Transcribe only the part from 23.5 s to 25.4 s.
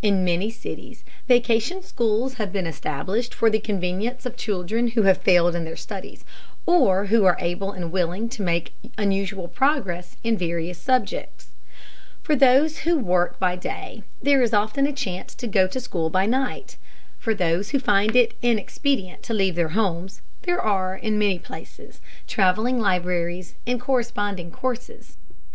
and correspondence courses.